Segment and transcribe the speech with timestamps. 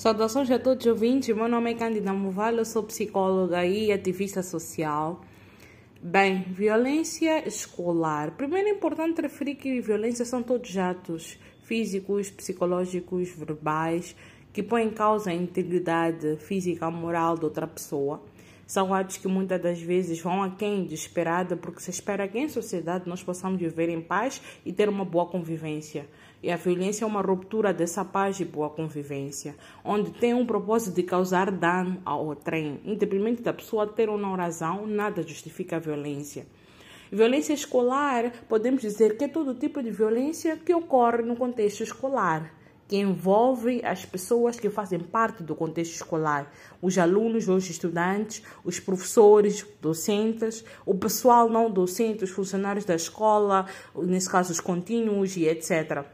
[0.00, 1.36] Saudações a todos os ouvintes.
[1.36, 5.20] Meu nome é Cândida Moval, eu sou psicóloga e ativista social.
[6.00, 8.30] Bem, violência escolar.
[8.30, 14.16] Primeiro é importante referir que violência são todos atos físicos, psicológicos, verbais
[14.54, 18.22] que põem em causa a integridade física, moral de outra pessoa.
[18.70, 22.48] São atos que muitas das vezes vão aquém de esperada, porque se espera que em
[22.48, 26.06] sociedade nós possamos viver em paz e ter uma boa convivência.
[26.40, 30.94] E a violência é uma ruptura dessa paz e boa convivência, onde tem um propósito
[30.94, 32.80] de causar dano ao outrem.
[32.84, 36.46] Independente da pessoa ter ou não razão, nada justifica a violência.
[37.10, 42.59] Violência escolar, podemos dizer que é todo tipo de violência que ocorre no contexto escolar
[42.90, 48.80] que envolve as pessoas que fazem parte do contexto escolar, os alunos, os estudantes, os
[48.80, 55.46] professores, docentes, o pessoal não docente, os funcionários da escola, nesse caso os contínuos e
[55.46, 56.04] etc.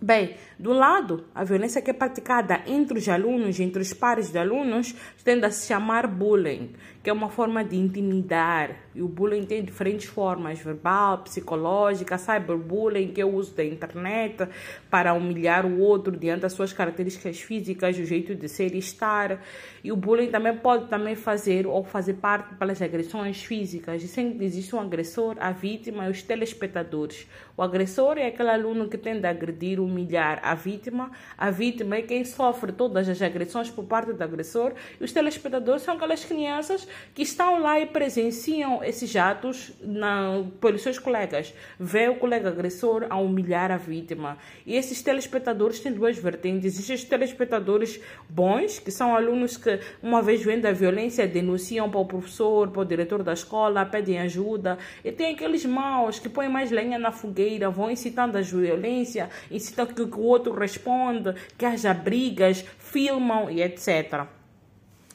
[0.00, 4.38] Bem, do lado, a violência que é praticada entre os alunos, entre os pares de
[4.38, 8.76] alunos, tende a se chamar bullying, que é uma forma de intimidar.
[8.94, 14.46] E o bullying tem diferentes formas, verbal, psicológica, cyberbullying, que é o uso da internet
[14.88, 19.42] para humilhar o outro diante das suas características físicas, o jeito de ser e estar.
[19.82, 24.02] E o bullying também pode também fazer ou fazer parte pelas agressões físicas.
[24.02, 27.26] E sempre existe um agressor, a vítima e os telespectadores.
[27.56, 31.10] O agressor é aquele aluno que tende a agredir humilhar a vítima.
[31.36, 34.72] A vítima é quem sofre todas as agressões por parte do agressor.
[35.00, 40.82] E os telespectadores são aquelas crianças que estão lá e presenciam esses atos na, pelos
[40.82, 41.54] seus colegas.
[41.78, 44.38] Vê o colega agressor a humilhar a vítima.
[44.66, 46.74] E esses telespectadores têm duas vertentes.
[46.74, 52.00] Existem os telespectadores bons, que são alunos que, uma vez vendo a violência, denunciam para
[52.00, 54.78] o professor, para o diretor da escola, pedem ajuda.
[55.04, 59.94] E tem aqueles maus que põem mais lenha na fogueira, vão incitando a violência, incitando
[59.94, 64.26] que o outro responda, que haja brigas, filmam e etc.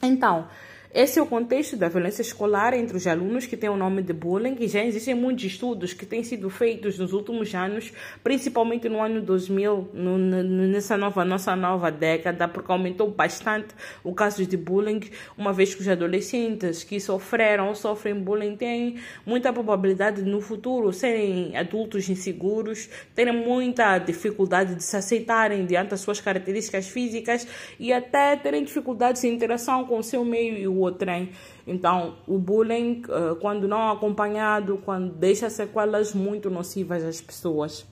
[0.01, 0.47] Então,
[0.93, 4.13] esse é o contexto da violência escolar entre os alunos que tem o nome de
[4.13, 7.91] bullying e já existem muitos estudos que têm sido feitos nos últimos anos,
[8.23, 14.45] principalmente no ano 2000, no, nessa nova nossa nova década, porque aumentou bastante o caso
[14.45, 15.01] de bullying,
[15.37, 18.95] uma vez que os adolescentes que sofreram ou sofrem bullying têm
[19.25, 25.99] muita probabilidade no futuro serem adultos inseguros, terem muita dificuldade de se aceitarem diante das
[25.99, 27.45] suas características físicas
[27.77, 31.31] e até terem dificuldades em interação com o seu meio e o o trem.
[31.65, 37.85] Então, o bullying, eh, quando não acompanhado, quando deixa sequelas muito nocivas às pessoas.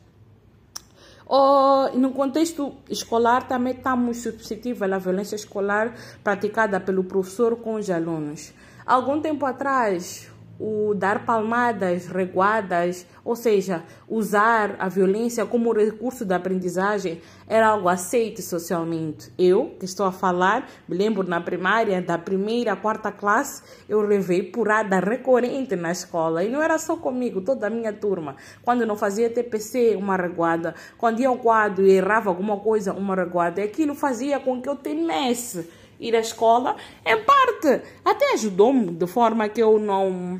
[1.95, 8.53] no contexto escolar, também estamos suscetíveis à violência escolar praticada pelo professor com os alunos.
[8.85, 10.29] Algum tempo atrás,
[10.59, 17.89] o dar palmadas, reguadas, ou seja, usar a violência como recurso da aprendizagem era algo
[17.89, 19.31] aceito socialmente.
[19.37, 24.01] Eu, que estou a falar, me lembro na primária, da primeira à quarta classe, eu
[24.01, 26.43] levei porrada recorrente na escola.
[26.43, 28.35] E não era só comigo, toda a minha turma.
[28.63, 30.73] Quando não fazia TPC, uma reguada.
[30.97, 33.61] Quando ia ao quadro e errava alguma coisa, uma reguada.
[33.61, 35.69] E aquilo fazia com que eu temesse
[35.99, 36.75] ir à escola,
[37.05, 40.39] em parte, até ajudou-me de forma que eu não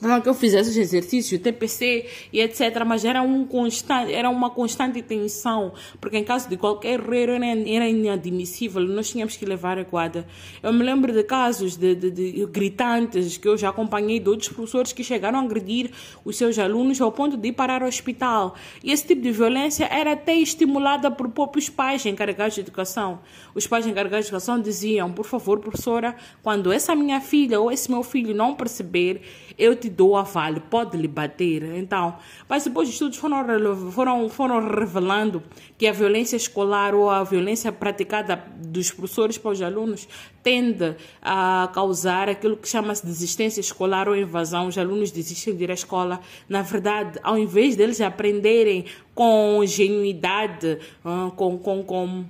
[0.00, 2.82] não que eu fizesse os exercícios, TPC e etc.
[2.86, 7.46] Mas era, um constante, era uma constante tensão, porque em caso de qualquer erro era,
[7.46, 10.26] era inadmissível, nós tínhamos que levar a guarda.
[10.62, 14.48] Eu me lembro de casos de, de, de, gritantes que eu já acompanhei de outros
[14.48, 15.90] professores que chegaram a agredir
[16.24, 18.54] os seus alunos ao ponto de ir parar ao hospital.
[18.82, 23.20] E esse tipo de violência era até estimulada por próprios pais encarregados de educação.
[23.54, 27.90] Os pais encarregados de educação diziam, por favor, professora, quando essa minha filha ou esse
[27.90, 29.22] meu filho não perceber,
[29.58, 31.62] eu te dou a vale, pode lhe bater.
[31.76, 32.16] Então,
[32.48, 35.42] mas depois os estudos foram, foram, foram revelando
[35.76, 40.08] que a violência escolar ou a violência praticada dos professores para os alunos
[40.42, 44.68] tende a causar aquilo que chama-se desistência escolar ou invasão.
[44.68, 46.20] Os alunos desistem de ir à escola.
[46.48, 48.84] Na verdade, ao invés deles aprenderem
[49.14, 52.24] com genuidade, ah, com, com, com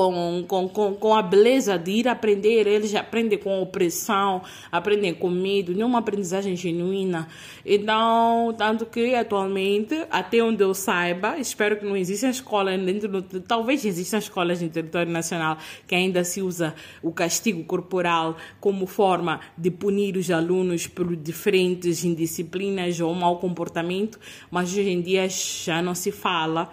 [0.00, 4.40] com, com, com, com a beleza de ir aprender, eles aprendem com opressão,
[4.72, 7.28] aprendem com medo, não é uma aprendizagem genuína.
[7.66, 13.40] Então, tanto que atualmente, até onde eu saiba, espero que não existam escolas dentro do,
[13.42, 19.40] talvez existam escolas no território nacional que ainda se usa o castigo corporal como forma
[19.58, 24.18] de punir os alunos por diferentes indisciplinas ou mau comportamento,
[24.50, 26.70] mas hoje em dia já não se fala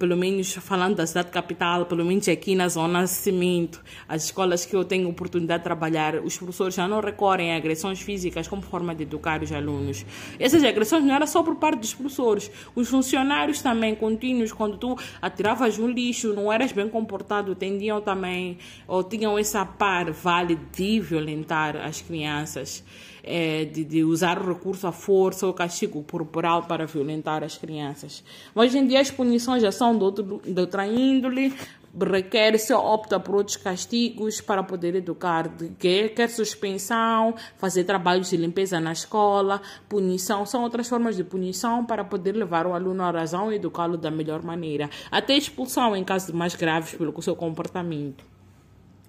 [0.00, 4.74] pelo menos falando da cidade capital, pelo menos aqui na zona cimento, as escolas que
[4.74, 8.94] eu tenho oportunidade de trabalhar, os professores já não recorrem a agressões físicas como forma
[8.94, 10.06] de educar os alunos.
[10.38, 14.96] Essas agressões não eram só por parte dos professores, os funcionários também contínuos, quando tu
[15.20, 18.56] atiravas um lixo, não eras bem comportado, tendiam também,
[18.88, 22.82] ou tinham essa par vale de violentar as crianças
[23.22, 28.24] é, de, de, usar o recurso à força ou castigo corporal para violentar as crianças.
[28.54, 31.54] Hoje em dia as punições já são de, outro, de outra índole,
[31.98, 38.78] requer-se opta por outros castigos para poder educar, quer, quer suspensão, fazer trabalhos de limpeza
[38.78, 43.52] na escola, punição, são outras formas de punição para poder levar o aluno à razão
[43.52, 48.24] e educá-lo da melhor maneira, até expulsão em casos mais graves pelo seu comportamento.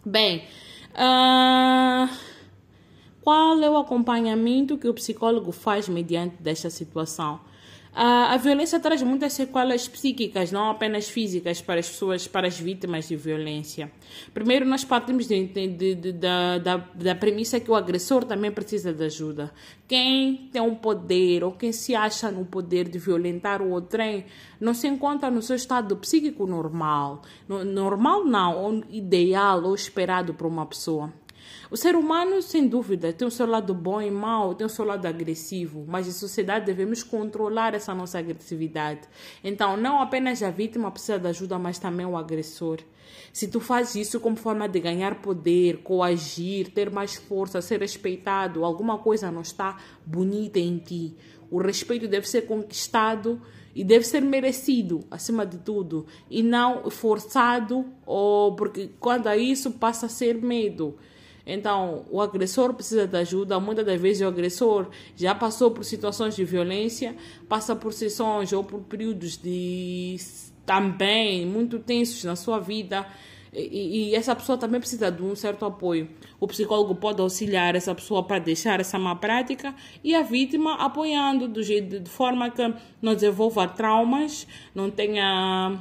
[0.04, 0.44] Bem,
[0.96, 2.10] uh...
[3.21, 7.39] Qual é o acompanhamento que o psicólogo faz mediante desta situação?
[7.94, 12.57] A, a violência traz muitas sequelas psíquicas, não apenas físicas, para as pessoas, para as
[12.57, 13.91] vítimas de violência.
[14.33, 18.94] Primeiro, nós partimos de, de, de, da, da, da premissa que o agressor também precisa
[18.94, 19.51] de ajuda.
[19.89, 24.01] Quem tem um poder ou quem se acha no poder de violentar o outro
[24.59, 27.21] não se encontra no seu estado psíquico normal.
[27.47, 31.12] Normal não, ou ideal ou esperado por uma pessoa.
[31.69, 34.83] O ser humano, sem dúvida, tem o seu lado bom e mau, tem o seu
[34.83, 39.01] lado agressivo, mas em sociedade devemos controlar essa nossa agressividade.
[39.44, 42.80] Então, não apenas a vítima precisa de ajuda, mas também o agressor.
[43.33, 48.65] Se tu fazes isso como forma de ganhar poder, coagir, ter mais força, ser respeitado,
[48.65, 51.15] alguma coisa não está bonita em ti.
[51.50, 53.42] O respeito deve ser conquistado
[53.74, 59.71] e deve ser merecido, acima de tudo, e não forçado, ou porque quando a isso
[59.71, 60.98] passa a ser medo.
[61.45, 63.59] Então, o agressor precisa de ajuda.
[63.59, 67.15] Muitas das vezes, o agressor já passou por situações de violência,
[67.49, 70.17] passa por sessões ou por períodos de
[70.65, 73.05] também muito tensos na sua vida.
[73.53, 76.09] E, e, essa pessoa também precisa de um certo apoio.
[76.39, 81.49] O psicólogo pode auxiliar essa pessoa para deixar essa má prática e a vítima apoiando
[81.49, 85.77] do jeito, de forma que não desenvolva traumas, não tenha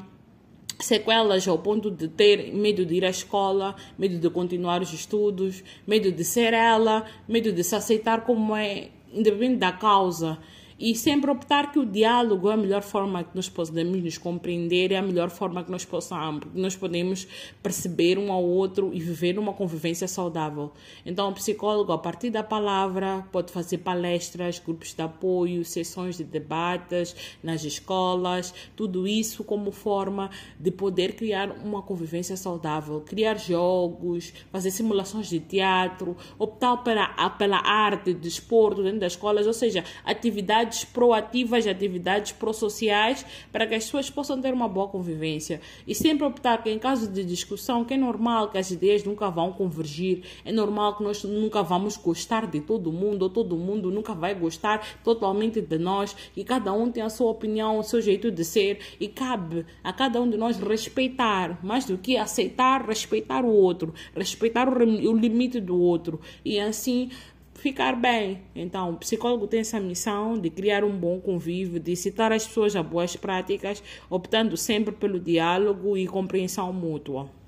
[0.85, 5.63] sequelas ao ponto de ter medo de ir à escola, medo de continuar os estudos,
[5.87, 10.39] medo de ser ela, medo de se aceitar como é, independente da causa
[10.81, 14.93] e sempre optar que o diálogo é a melhor forma que nós podemos nos compreender,
[14.93, 17.29] é a melhor forma que nós possamos, nós podemos
[17.63, 20.73] perceber um ao outro e viver uma convivência saudável.
[21.05, 26.25] Então, o psicólogo, a partir da palavra, pode fazer palestras, grupos de apoio, sessões de
[26.25, 34.33] debates nas escolas, tudo isso como forma de poder criar uma convivência saudável, criar jogos,
[34.51, 40.70] fazer simulações de teatro, optar pela, pela arte, desporto dentro das escolas, ou seja, atividades
[40.71, 45.61] atividades proativas, atividades prosociais, para que as pessoas possam ter uma boa convivência.
[45.87, 49.29] E sempre optar que, em caso de discussão, que é normal que as ideias nunca
[49.29, 53.91] vão convergir, é normal que nós nunca vamos gostar de todo mundo, ou todo mundo
[53.91, 58.01] nunca vai gostar totalmente de nós, e cada um tem a sua opinião, o seu
[58.01, 62.87] jeito de ser, e cabe a cada um de nós respeitar, mais do que aceitar,
[62.87, 67.11] respeitar o outro, respeitar o, o limite do outro, e assim
[67.61, 68.43] ficar bem.
[68.55, 72.75] Então, o psicólogo tem essa missão de criar um bom convívio, de citar as pessoas
[72.75, 77.40] a boas práticas, optando sempre pelo diálogo e compreensão mútua.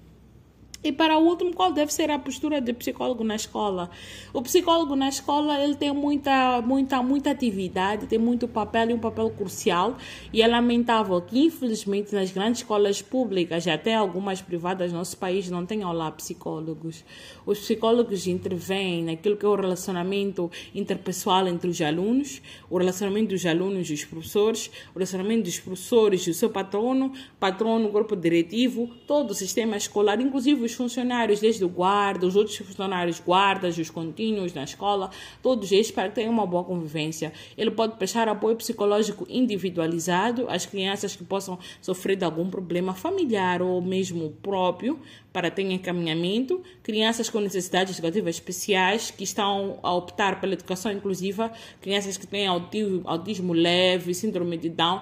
[0.84, 3.88] E para o último, qual deve ser a postura do psicólogo na escola?
[4.32, 8.98] O psicólogo na escola ele tem muita, muita, muita atividade, tem muito papel e um
[8.98, 9.96] papel crucial.
[10.32, 15.16] E é lamentável que, infelizmente, nas grandes escolas públicas e até algumas privadas no nosso
[15.16, 17.04] país não tenham lá psicólogos.
[17.46, 23.46] Os psicólogos intervêm naquilo que é o relacionamento interpessoal entre os alunos, o relacionamento dos
[23.46, 28.88] alunos e os professores, o relacionamento dos professores e o seu patrono, patrono, grupo diretivo,
[29.06, 33.78] todo o sistema escolar, inclusive os os funcionários, desde o guarda, os outros funcionários guardas,
[33.78, 35.10] os contínuos na escola,
[35.42, 37.32] todos eles para que tenham uma boa convivência.
[37.56, 43.62] Ele pode prestar apoio psicológico individualizado às crianças que possam sofrer de algum problema familiar
[43.62, 44.98] ou mesmo próprio,
[45.32, 51.50] para ter encaminhamento, crianças com necessidades educativas especiais que estão a optar pela educação inclusiva,
[51.80, 55.00] crianças que têm autismo, autismo leve, síndrome de Down,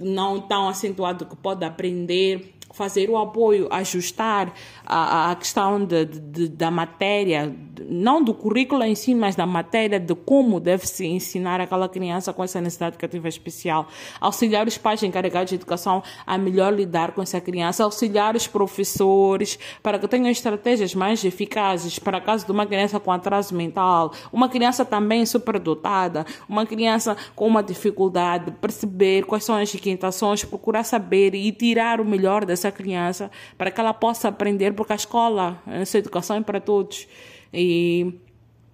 [0.00, 4.52] não tão acentuado que pode aprender fazer o apoio, ajustar
[4.84, 7.54] a, a questão de, de, da matéria,
[7.88, 12.32] não do currículo em si, mas da matéria de como deve se ensinar aquela criança
[12.32, 13.88] com essa necessidade educativa especial,
[14.20, 19.58] auxiliar os pais encarregados de educação a melhor lidar com essa criança, auxiliar os professores
[19.82, 21.98] para que tenham estratégias mais eficazes.
[21.98, 27.46] Para caso de uma criança com atraso mental, uma criança também superdotada, uma criança com
[27.46, 33.30] uma dificuldade, perceber quais são as inquietações, procurar saber e tirar o melhor dessa criança
[33.56, 37.06] para que ela possa aprender, porque a escola, essa educação é para todos.
[37.52, 38.20] E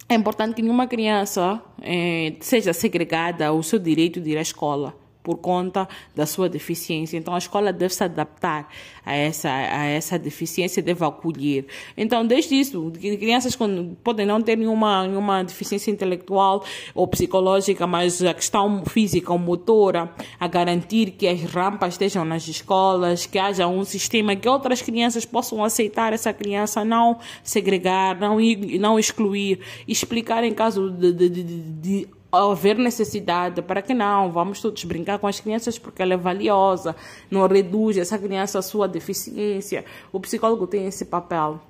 [0.09, 4.95] é importante que nenhuma criança eh, seja segregada o seu direito de ir à escola
[5.29, 7.19] por conta da sua deficiência.
[7.19, 8.67] Então a escola deve se adaptar
[9.05, 11.67] a essa, a essa deficiência, deve acolher.
[11.95, 18.23] Então, desde isso, crianças com, podem não ter nenhuma, nenhuma deficiência intelectual ou psicológica, mas
[18.23, 23.67] a questão física ou motora, a garantir que as rampas estejam nas escolas, que haja
[23.67, 28.39] um sistema que outras crianças possam aceitar essa criança, não segregar, não,
[28.81, 34.61] não excluir, explicar em caso de, de, de, de haver necessidade, para que não, vamos
[34.61, 36.95] todos brincar com as crianças porque ela é valiosa,
[37.31, 39.85] não reduz essa criança a sua deficiência.
[40.13, 41.61] O psicólogo tem esse papel.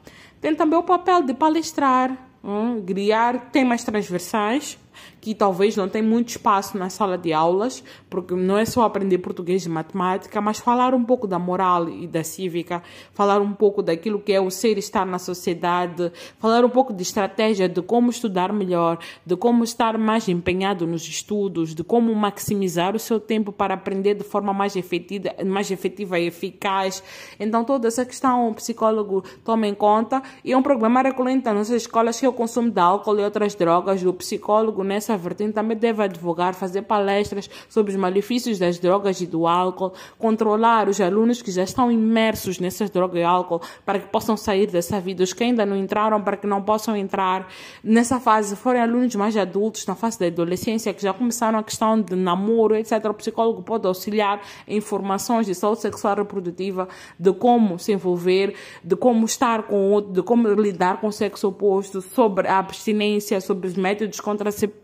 [0.40, 4.78] Tem também o papel de palestrar, hum, criar temas transversais,
[5.20, 9.18] que talvez não tem muito espaço na sala de aulas, porque não é só aprender
[9.18, 13.82] português e matemática, mas falar um pouco da moral e da cívica, falar um pouco
[13.82, 18.10] daquilo que é o ser estar na sociedade, falar um pouco de estratégia de como
[18.10, 23.52] estudar melhor, de como estar mais empenhado nos estudos, de como maximizar o seu tempo
[23.52, 27.02] para aprender de forma mais efetiva, mais efetiva e eficaz.
[27.38, 31.70] Então toda essa questão o psicólogo toma em conta e é um programa recorrente nas
[31.70, 34.02] escolas que é o consumo de álcool e outras drogas.
[34.04, 39.26] O psicólogo nessa vertente também deve advogar, fazer palestras sobre os malefícios das drogas e
[39.26, 44.08] do álcool, controlar os alunos que já estão imersos nessas drogas e álcool para que
[44.08, 47.48] possam sair dessa vida, os que ainda não entraram para que não possam entrar
[47.84, 52.00] nessa fase, forem alunos mais adultos, na fase da adolescência, que já começaram a questão
[52.00, 53.04] de namoro, etc.
[53.04, 58.96] O psicólogo pode auxiliar em informações de saúde sexual reprodutiva, de como se envolver, de
[58.96, 63.68] como estar com outro, de como lidar com o sexo oposto, sobre a abstinência, sobre
[63.68, 64.77] os métodos contraceptivos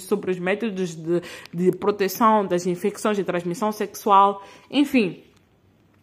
[0.00, 5.22] sobre os métodos de, de proteção das infecções de transmissão sexual, enfim.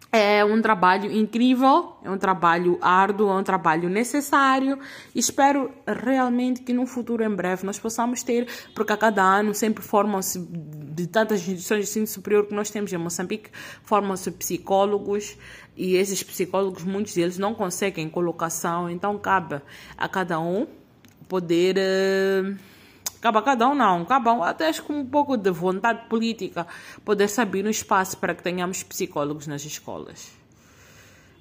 [0.10, 4.80] É um trabalho incrível, é um trabalho árduo, é um trabalho necessário.
[5.14, 9.84] Espero realmente que no futuro, em breve, nós possamos ter, porque a cada ano sempre
[9.84, 13.50] formam-se, de tantas instituições de ensino superior que nós temos em Moçambique,
[13.84, 15.38] formam-se psicólogos
[15.76, 19.62] e esses psicólogos, muitos deles não conseguem colocação, então cabe
[19.98, 20.66] a cada um
[21.28, 21.76] poder.
[21.78, 22.77] Uh,
[23.18, 26.68] Acaba cada um não, um até com um pouco de vontade política
[27.04, 30.32] poder saber no espaço para que tenhamos psicólogos nas escolas.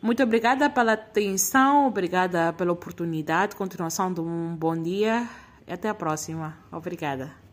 [0.01, 5.29] Muito obrigada pela atenção, obrigada pela oportunidade, continuação de um bom dia
[5.67, 6.57] e até a próxima.
[6.71, 7.46] Obrigada.